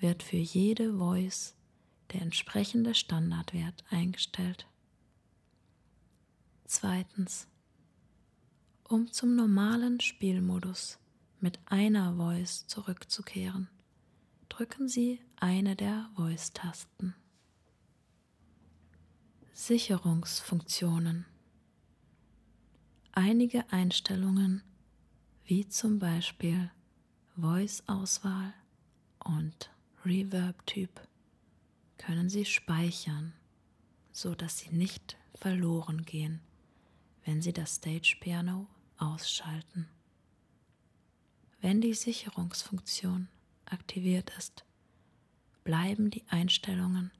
wird 0.00 0.22
für 0.22 0.36
jede 0.36 0.96
Voice 0.96 1.54
der 2.12 2.22
entsprechende 2.22 2.94
Standardwert 2.94 3.84
eingestellt. 3.90 4.66
Zweitens. 6.68 7.46
Um 8.82 9.12
zum 9.12 9.36
normalen 9.36 10.00
Spielmodus 10.00 10.98
mit 11.38 11.60
einer 11.66 12.16
Voice 12.16 12.66
zurückzukehren, 12.66 13.68
drücken 14.48 14.88
Sie 14.88 15.20
eine 15.36 15.76
der 15.76 16.10
Voice-Tasten. 16.16 17.14
Sicherungsfunktionen. 19.52 21.24
Einige 23.12 23.72
Einstellungen, 23.72 24.62
wie 25.44 25.68
zum 25.68 26.00
Beispiel 26.00 26.72
Voice-Auswahl 27.36 28.54
und 29.20 29.70
Reverb-Typ, 30.04 30.90
können 31.96 32.28
Sie 32.28 32.44
speichern, 32.44 33.34
so 34.10 34.34
dass 34.34 34.58
sie 34.58 34.70
nicht 34.70 35.16
verloren 35.34 36.04
gehen 36.04 36.40
wenn 37.26 37.42
Sie 37.42 37.52
das 37.52 37.74
Stage 37.74 38.16
Piano 38.20 38.68
ausschalten. 38.98 39.88
Wenn 41.60 41.80
die 41.80 41.92
Sicherungsfunktion 41.92 43.28
aktiviert 43.64 44.30
ist, 44.38 44.64
bleiben 45.64 46.10
die 46.10 46.24
Einstellungen 46.28 47.10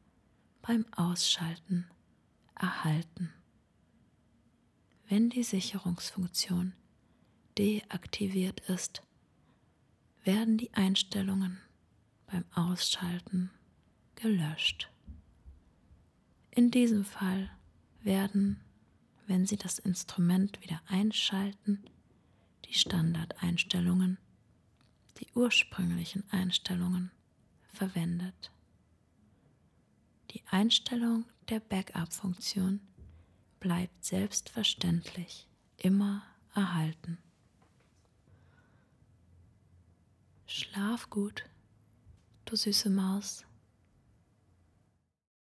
beim 0.63 0.87
Ausschalten 0.93 1.89
erhalten. 2.55 3.33
Wenn 5.09 5.29
die 5.29 5.43
Sicherungsfunktion 5.43 6.73
deaktiviert 7.59 8.61
ist, 8.69 9.03
werden 10.23 10.57
die 10.57 10.73
Einstellungen 10.73 11.59
beim 12.27 12.45
Ausschalten 12.55 13.51
gelöscht. 14.15 14.89
In 16.53 16.71
diesem 16.71 17.05
Fall 17.05 17.51
werden 18.03 18.61
wenn 19.27 19.47
Sie 19.47 19.57
das 19.57 19.79
Instrument 19.79 20.63
wieder 20.63 20.81
einschalten, 20.89 21.85
die 22.65 22.75
Standardeinstellungen, 22.75 24.19
die 25.19 25.27
ursprünglichen 25.35 26.25
Einstellungen 26.31 27.11
verwendet. 27.73 28.51
Die 30.33 30.43
Einstellung 30.51 31.25
der 31.49 31.61
Backup-Funktion 31.61 32.81
bleibt 33.61 34.05
selbstverständlich 34.05 35.47
immer 35.77 36.23
erhalten. 36.55 37.19
Schlaf 40.47 41.11
gut, 41.11 41.45
du 42.45 42.57
süße 42.57 42.91
Maus. 42.91 43.45